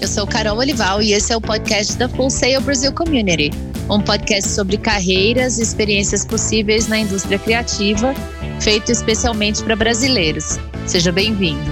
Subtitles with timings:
[0.00, 3.50] Eu sou Carol Olival e esse é o podcast da Full Sail Brasil Community,
[3.90, 8.14] um podcast sobre carreiras e experiências possíveis na indústria criativa,
[8.60, 10.58] feito especialmente para brasileiros.
[10.86, 11.70] Seja bem-vindo.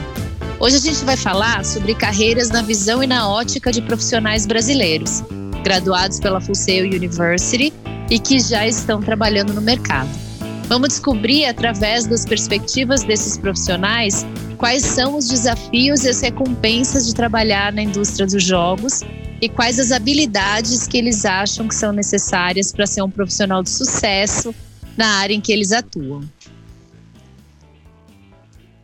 [0.61, 5.23] Hoje a gente vai falar sobre carreiras na visão e na ótica de profissionais brasileiros,
[5.65, 7.73] graduados pela Full Sail University
[8.11, 10.11] e que já estão trabalhando no mercado.
[10.67, 14.27] Vamos descobrir, através das perspectivas desses profissionais,
[14.59, 19.03] quais são os desafios e as recompensas de trabalhar na indústria dos jogos
[19.41, 23.71] e quais as habilidades que eles acham que são necessárias para ser um profissional de
[23.71, 24.53] sucesso
[24.97, 26.29] na área em que eles atuam.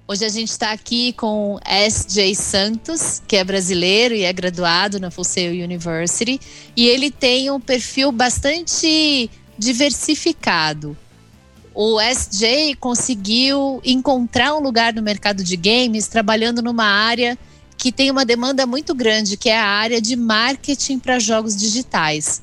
[0.07, 2.35] Hoje a gente está aqui com S.J.
[2.35, 6.39] Santos, que é brasileiro e é graduado na Sail University,
[6.77, 9.29] e ele tem um perfil bastante
[9.59, 10.97] diversificado
[11.75, 17.37] o SJ conseguiu encontrar um lugar no mercado de games trabalhando numa área
[17.77, 22.41] que tem uma demanda muito grande, que é a área de marketing para jogos digitais.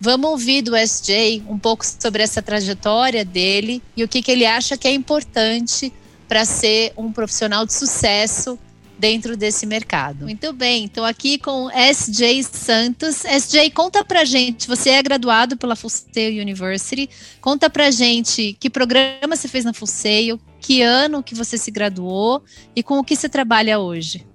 [0.00, 4.46] Vamos ouvir do SJ um pouco sobre essa trajetória dele e o que, que ele
[4.46, 5.92] acha que é importante
[6.28, 8.56] para ser um profissional de sucesso
[8.98, 10.24] dentro desse mercado.
[10.24, 13.24] Muito bem, estou aqui com SJ Santos.
[13.24, 17.08] SJ, conta pra gente, você é graduado pela Full Sail University,
[17.40, 21.70] conta pra gente que programa você fez na Full Sail, que ano que você se
[21.70, 22.42] graduou
[22.74, 24.26] e com o que você trabalha hoje.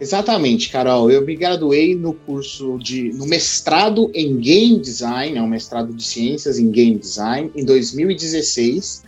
[0.00, 1.10] Exatamente, Carol.
[1.10, 6.02] Eu me graduei no curso de no mestrado em Game Design, é um mestrado de
[6.02, 9.02] ciências em Game Design, em 2016.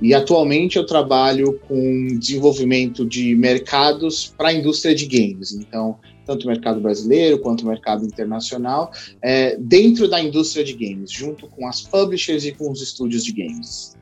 [0.00, 5.52] E atualmente eu trabalho com desenvolvimento de mercados para a indústria de games.
[5.52, 11.10] Então, tanto o mercado brasileiro quanto o mercado internacional, é, dentro da indústria de games,
[11.10, 13.96] junto com as publishers e com os estúdios de games.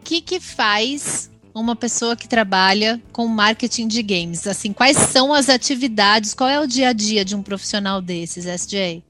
[0.00, 4.46] O que, que faz uma pessoa que trabalha com marketing de games?
[4.46, 6.32] Assim, quais são as atividades?
[6.32, 9.02] Qual é o dia a dia de um profissional desses, SJ?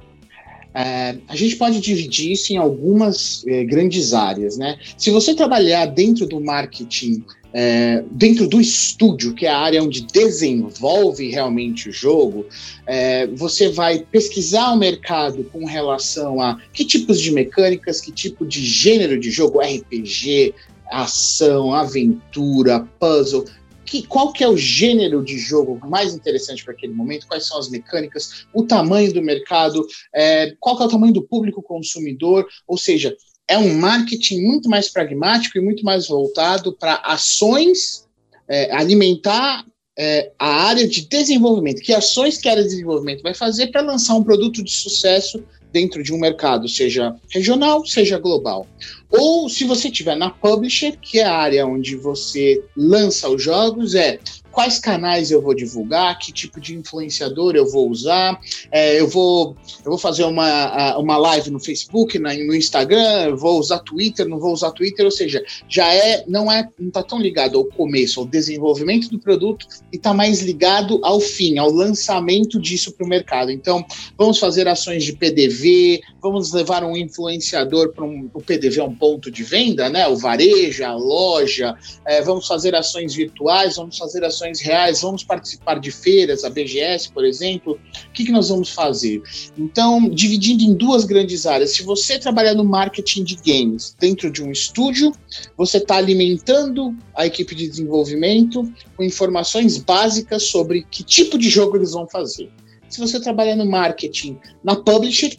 [0.75, 4.79] É, a gente pode dividir isso em algumas é, grandes áreas, né?
[4.97, 10.03] Se você trabalhar dentro do marketing, é, dentro do estúdio, que é a área onde
[10.03, 12.47] desenvolve realmente o jogo,
[12.87, 18.47] é, você vai pesquisar o mercado com relação a que tipos de mecânicas, que tipo
[18.47, 20.55] de gênero de jogo, RPG,
[20.91, 23.45] ação, aventura, puzzle
[23.91, 27.59] que, qual que é o gênero de jogo mais interessante para aquele momento, quais são
[27.59, 29.85] as mecânicas, o tamanho do mercado,
[30.15, 33.17] é, qual que é o tamanho do público consumidor, ou seja,
[33.49, 38.07] é um marketing muito mais pragmático e muito mais voltado para ações,
[38.49, 39.67] é, alimentar
[39.99, 41.83] é, a área de desenvolvimento.
[41.83, 45.43] Que ações que a área de desenvolvimento vai fazer para lançar um produto de sucesso
[45.73, 48.69] dentro de um mercado, seja regional, seja global.
[49.11, 53.95] Ou se você estiver na publisher, que é a área onde você lança os jogos,
[53.95, 58.39] é quais canais eu vou divulgar, que tipo de influenciador eu vou usar,
[58.71, 63.59] é, eu, vou, eu vou fazer uma, uma live no Facebook, na, no Instagram, vou
[63.59, 67.21] usar Twitter, não vou usar Twitter, ou seja, já é, não é, não está tão
[67.21, 72.61] ligado ao começo, ao desenvolvimento do produto e está mais ligado ao fim, ao lançamento
[72.61, 73.51] disso para o mercado.
[73.51, 73.85] Então,
[74.17, 78.95] vamos fazer ações de PDV, vamos levar um influenciador para um, o PDV é um
[79.01, 80.07] ponto de venda, né?
[80.07, 81.75] O varejo, a loja,
[82.07, 87.11] é, vamos fazer ações virtuais, vamos fazer ações reais, vamos participar de feiras, a BGS,
[87.11, 89.23] por exemplo, o que, que nós vamos fazer?
[89.57, 94.43] Então, dividindo em duas grandes áreas, se você trabalhar no marketing de games dentro de
[94.43, 95.13] um estúdio,
[95.57, 101.77] você está alimentando a equipe de desenvolvimento com informações básicas sobre que tipo de jogo
[101.77, 102.51] eles vão fazer.
[102.89, 105.37] Se você trabalhar no marketing na publisher,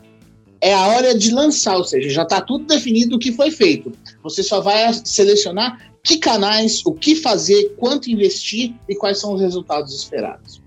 [0.62, 3.92] é a hora de lançar, ou seja, já está tudo definido o que foi feito.
[4.24, 9.42] Você só vai selecionar que canais, o que fazer, quanto investir e quais são os
[9.42, 10.62] resultados esperados.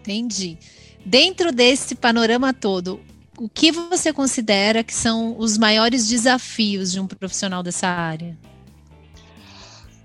[0.00, 0.58] Entendi.
[1.04, 3.00] Dentro desse panorama todo,
[3.38, 8.38] o que você considera que são os maiores desafios de um profissional dessa área?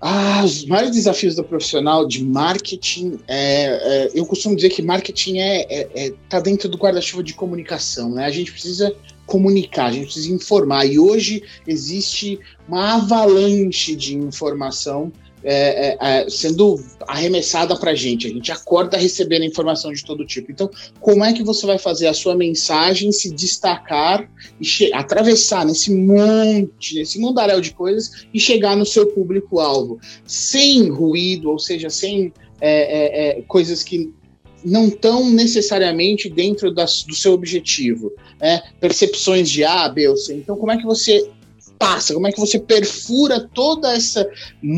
[0.00, 5.38] Ah, os maiores desafios do profissional de marketing, é, é, eu costumo dizer que marketing
[5.38, 8.26] é, é, é tá dentro do guarda-chuva de comunicação, né?
[8.26, 8.94] A gente precisa
[9.26, 10.84] comunicar, a gente precisa informar.
[10.84, 12.38] E hoje existe
[12.68, 15.10] uma avalanche de informação
[15.48, 18.26] é, é, é sendo arremessada para a gente.
[18.26, 20.50] A gente acorda recebendo informação de todo tipo.
[20.50, 24.28] Então, como é que você vai fazer a sua mensagem se destacar
[24.60, 31.50] e atravessar nesse monte, nesse mundaréu de coisas e chegar no seu público-alvo sem ruído,
[31.50, 34.12] ou seja, sem é, é, é coisas que
[34.64, 38.62] não estão necessariamente dentro das, do seu objetivo, né?
[38.80, 40.34] percepções de A, B ou C.
[40.34, 41.30] Então, como é que você
[41.78, 44.28] passa, como é que você perfura toda essa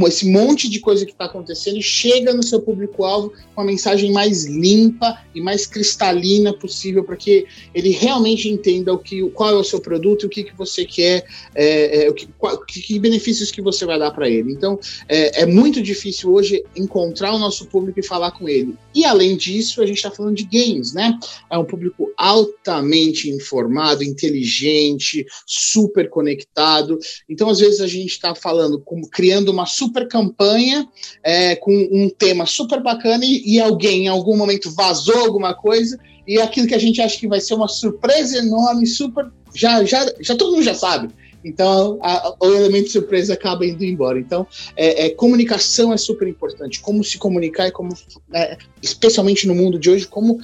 [0.07, 4.13] esse monte de coisa que está acontecendo e chega no seu público-alvo com a mensagem
[4.13, 9.55] mais limpa e mais cristalina possível para que ele realmente entenda o que, qual é
[9.55, 11.25] o seu produto, o que, que você quer,
[11.55, 14.53] é, é, o que, qual, que, benefícios que você vai dar para ele.
[14.53, 14.79] Então,
[15.09, 18.75] é, é muito difícil hoje encontrar o nosso público e falar com ele.
[18.95, 21.19] E além disso, a gente está falando de games, né?
[21.51, 26.88] É um público altamente informado, inteligente, super conectado.
[27.29, 30.89] Então, às vezes, a gente está falando, como criando uma super campanha
[31.25, 35.99] é, com um tema super bacana e, e alguém em algum momento vazou alguma coisa
[36.29, 39.27] e aquilo que a gente acha que vai ser uma surpresa enorme, super.
[39.55, 41.09] Já, já, já todo mundo já sabe.
[41.43, 44.19] Então, a, o elemento de surpresa acaba indo embora.
[44.19, 44.47] Então,
[44.77, 46.81] é, é, comunicação é super importante.
[46.81, 47.95] Como se comunicar e como,
[48.35, 50.39] é, especialmente no mundo de hoje, como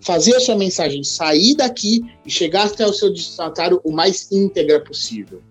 [0.00, 4.78] fazer a sua mensagem sair daqui e chegar até o seu destinatário o mais íntegra
[4.78, 5.42] possível.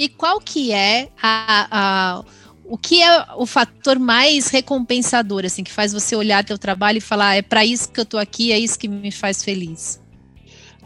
[0.00, 2.24] E qual que é a, a,
[2.64, 7.02] o que é o fator mais recompensador, assim, que faz você olhar teu trabalho e
[7.02, 10.00] falar, ah, é para isso que eu tô aqui, é isso que me faz feliz?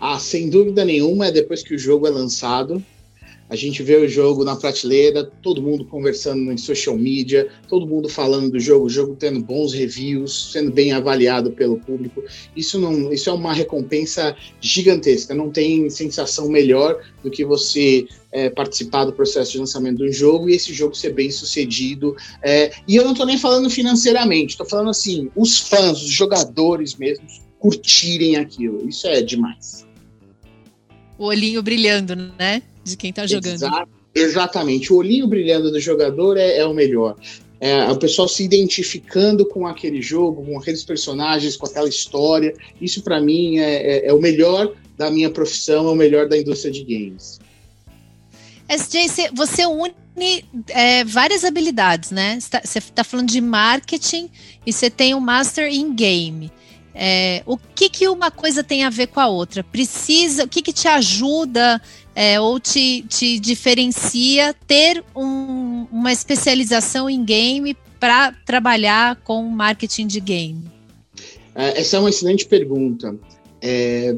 [0.00, 2.84] Ah, sem dúvida nenhuma, é depois que o jogo é lançado,
[3.54, 8.08] a gente vê o jogo na prateleira, todo mundo conversando em social media, todo mundo
[8.08, 12.24] falando do jogo, o jogo tendo bons reviews, sendo bem avaliado pelo público.
[12.56, 15.32] Isso não, isso é uma recompensa gigantesca.
[15.34, 20.50] Não tem sensação melhor do que você é, participar do processo de lançamento do jogo
[20.50, 22.16] e esse jogo ser bem sucedido.
[22.42, 26.96] É, e eu não estou nem falando financeiramente, estou falando assim, os fãs, os jogadores
[26.96, 27.24] mesmo,
[27.60, 28.88] curtirem aquilo.
[28.88, 29.86] Isso é demais.
[31.16, 32.60] O olhinho brilhando, né?
[32.84, 33.54] De quem está jogando.
[33.54, 34.92] Exato, exatamente.
[34.92, 37.16] O olhinho brilhando do jogador é, é o melhor.
[37.60, 42.54] É, o pessoal se identificando com aquele jogo, com aqueles personagens, com aquela história.
[42.80, 46.36] Isso, para mim, é, é, é, o melhor da minha profissão, é o melhor da
[46.36, 47.40] indústria de games.
[48.68, 52.38] SJ, você une é, várias habilidades, né?
[52.40, 54.28] Você está tá falando de marketing
[54.66, 56.52] e você tem o um Master in Game.
[56.94, 59.64] É, o que, que uma coisa tem a ver com a outra?
[59.64, 61.82] Precisa, o que, que te ajuda
[62.14, 70.06] é, ou te, te diferencia ter um, uma especialização em game para trabalhar com marketing
[70.06, 70.70] de game?
[71.54, 73.16] É, essa é uma excelente pergunta.
[73.60, 74.14] É,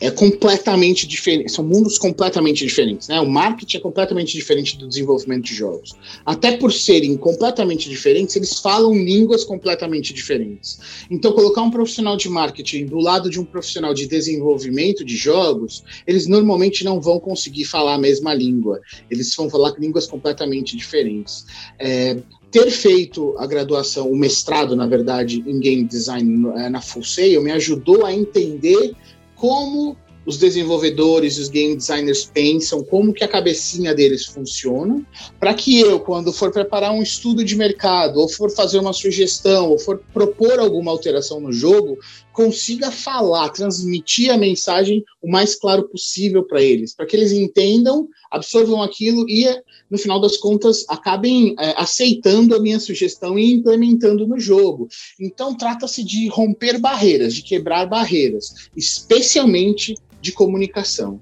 [0.00, 3.20] é completamente diferente, são mundos completamente diferentes, né?
[3.20, 5.96] O marketing é completamente diferente do desenvolvimento de jogos.
[6.24, 10.78] Até por serem completamente diferentes, eles falam línguas completamente diferentes.
[11.10, 15.82] Então, colocar um profissional de marketing do lado de um profissional de desenvolvimento de jogos,
[16.06, 18.80] eles normalmente não vão conseguir falar a mesma língua.
[19.10, 21.44] Eles vão falar línguas completamente diferentes.
[21.78, 22.18] É,
[22.50, 27.42] ter feito a graduação, o mestrado, na verdade, em game design é, na Full Sail,
[27.42, 28.94] me ajudou a entender
[29.38, 29.96] como
[30.28, 35.02] os desenvolvedores, os game designers pensam, como que a cabecinha deles funciona,
[35.40, 39.70] para que eu, quando for preparar um estudo de mercado, ou for fazer uma sugestão,
[39.70, 41.98] ou for propor alguma alteração no jogo,
[42.38, 48.06] consiga falar, transmitir a mensagem o mais claro possível para eles, para que eles entendam,
[48.30, 49.44] absorvam aquilo e,
[49.90, 54.86] no final das contas, acabem é, aceitando a minha sugestão e implementando no jogo.
[55.18, 61.20] Então, trata-se de romper barreiras, de quebrar barreiras, especialmente de comunicação.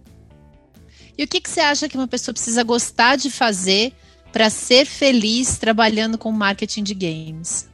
[1.16, 3.94] E o que, que você acha que uma pessoa precisa gostar de fazer
[4.30, 7.70] para ser feliz trabalhando com marketing de games?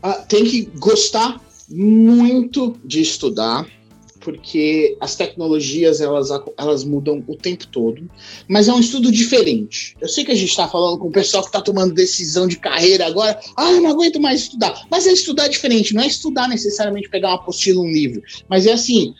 [0.00, 3.66] Ah, tem que gostar muito de estudar,
[4.20, 8.08] porque as tecnologias elas, elas mudam o tempo todo,
[8.48, 9.96] mas é um estudo diferente.
[10.00, 12.58] Eu sei que a gente está falando com o pessoal que está tomando decisão de
[12.58, 16.48] carreira agora, ah, eu não aguento mais estudar, mas é estudar diferente, não é estudar
[16.48, 19.14] necessariamente pegar uma apostila, um livro, mas é assim,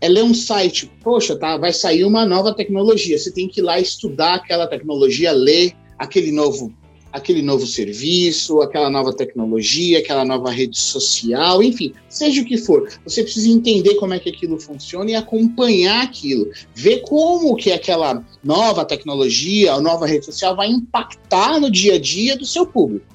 [0.00, 3.64] é ler um site, poxa, tá, vai sair uma nova tecnologia, você tem que ir
[3.64, 6.72] lá estudar aquela tecnologia, ler aquele novo
[7.14, 12.90] aquele novo serviço, aquela nova tecnologia, aquela nova rede social, enfim, seja o que for,
[13.04, 18.26] você precisa entender como é que aquilo funciona e acompanhar aquilo, ver como que aquela
[18.42, 23.06] nova tecnologia, a nova rede social vai impactar no dia a dia do seu público.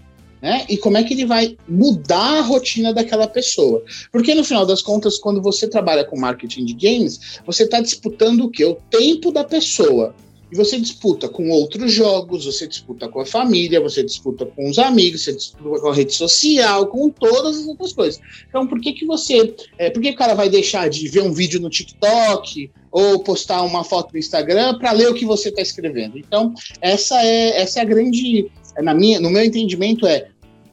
[0.42, 0.66] Né?
[0.70, 3.84] E como é que ele vai mudar a rotina daquela pessoa?
[4.14, 8.46] Porque no final das contas, quando você trabalha com marketing de games, você está disputando
[8.46, 8.64] o que?
[8.64, 10.16] O tempo da pessoa.
[10.52, 14.80] E você disputa com outros jogos, você disputa com a família, você disputa com os
[14.80, 18.20] amigos, você disputa com a rede social, com todas as outras coisas.
[18.48, 21.32] Então, por que que você, é, por que o cara vai deixar de ver um
[21.32, 25.62] vídeo no TikTok ou postar uma foto no Instagram para ler o que você está
[25.62, 26.18] escrevendo?
[26.18, 28.50] Então, essa é essa é a grande,
[28.82, 30.30] na minha, no meu entendimento é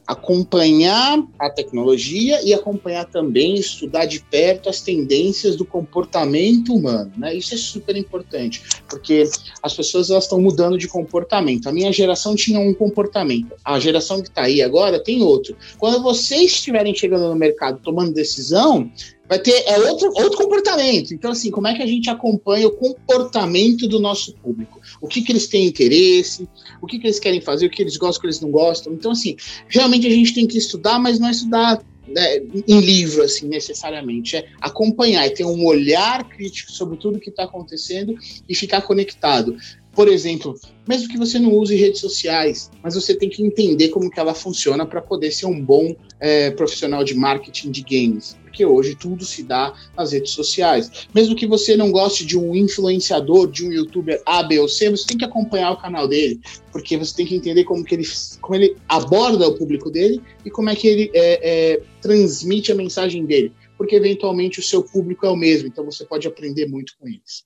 [0.07, 7.35] acompanhar a tecnologia e acompanhar também, estudar de perto as tendências do comportamento humano, né?
[7.35, 9.29] Isso é super importante, porque
[9.61, 11.67] as pessoas estão mudando de comportamento.
[11.67, 15.55] A minha geração tinha um comportamento, a geração que está aí agora tem outro.
[15.77, 18.89] Quando vocês estiverem chegando no mercado tomando decisão,
[19.27, 21.13] vai ter é outro, outro comportamento.
[21.13, 24.79] Então, assim, como é que a gente acompanha o comportamento do nosso público?
[25.01, 26.47] O que, que eles têm interesse,
[26.81, 28.93] o que, que eles querem fazer, o que eles gostam, o que eles não gostam.
[28.93, 29.35] Então, assim,
[29.67, 34.37] realmente a gente tem que estudar, mas não é estudar né, em livro, assim, necessariamente.
[34.37, 38.15] É acompanhar e ter um olhar crítico sobre tudo que está acontecendo
[38.47, 39.57] e ficar conectado.
[39.93, 40.53] Por exemplo,
[40.87, 44.35] mesmo que você não use redes sociais, mas você tem que entender como que ela
[44.35, 49.23] funciona para poder ser um bom é, profissional de marketing de games porque hoje tudo
[49.23, 51.07] se dá nas redes sociais.
[51.13, 54.89] Mesmo que você não goste de um influenciador, de um youtuber A, B ou C,
[54.89, 58.03] você tem que acompanhar o canal dele, porque você tem que entender como, que ele,
[58.41, 62.75] como ele aborda o público dele e como é que ele é, é, transmite a
[62.75, 66.97] mensagem dele, porque eventualmente o seu público é o mesmo, então você pode aprender muito
[66.97, 67.45] com eles.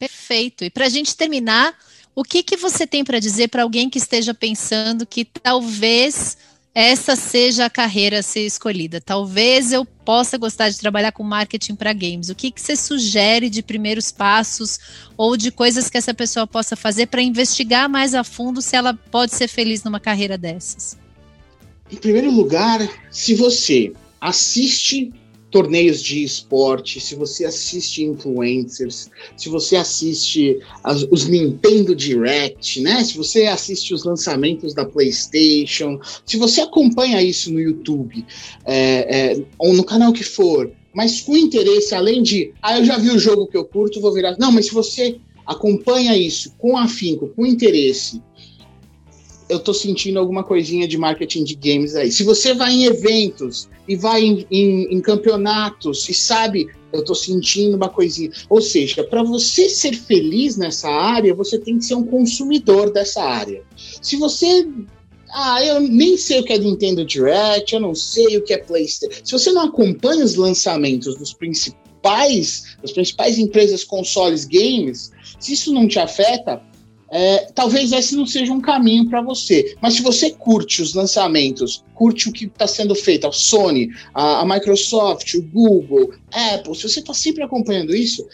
[0.00, 0.64] Perfeito.
[0.64, 1.78] E para a gente terminar,
[2.12, 6.36] o que, que você tem para dizer para alguém que esteja pensando que talvez
[6.78, 9.00] essa seja a carreira a ser escolhida.
[9.00, 12.28] Talvez eu possa gostar de trabalhar com marketing para games.
[12.28, 14.78] O que, que você sugere de primeiros passos
[15.16, 18.92] ou de coisas que essa pessoa possa fazer para investigar mais a fundo se ela
[18.92, 20.98] pode ser feliz numa carreira dessas?
[21.90, 25.14] Em primeiro lugar, se você assiste
[25.56, 29.08] torneios de esporte, se você assiste influencers,
[29.38, 33.02] se você assiste as, os Nintendo Direct, né?
[33.02, 38.22] Se você assiste os lançamentos da PlayStation, se você acompanha isso no YouTube
[38.66, 42.98] é, é, ou no canal que for, mas com interesse, além de, ah, eu já
[42.98, 44.36] vi o jogo que eu curto, vou virar.
[44.38, 48.20] Não, mas se você acompanha isso com afinco, com interesse,
[49.48, 52.10] eu tô sentindo alguma coisinha de marketing de games aí.
[52.10, 57.14] Se você vai em eventos e vai em, em, em campeonatos e sabe, eu tô
[57.14, 58.30] sentindo uma coisinha.
[58.48, 63.22] Ou seja, para você ser feliz nessa área, você tem que ser um consumidor dessa
[63.22, 63.62] área.
[64.02, 64.66] Se você
[65.32, 68.58] ah, eu nem sei o que é Nintendo Direct, eu não sei o que é
[68.58, 69.20] PlayStation.
[69.24, 75.72] Se você não acompanha os lançamentos dos principais, das principais empresas consoles games, se isso
[75.72, 76.62] não te afeta,
[77.10, 79.76] é, talvez esse não seja um caminho para você.
[79.80, 84.40] Mas se você curte os lançamentos, curte o que está sendo feito, a Sony, a,
[84.40, 88.26] a Microsoft, o Google, Apple, se você está sempre acompanhando isso,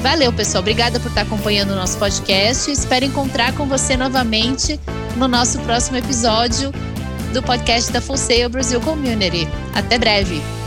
[0.00, 0.60] Valeu, pessoal.
[0.60, 2.70] Obrigada por estar acompanhando o nosso podcast.
[2.70, 4.80] Espero encontrar com você novamente
[5.16, 6.72] no nosso próximo episódio
[7.32, 9.46] do podcast da Full Sail Brasil Community.
[9.74, 10.59] Até breve.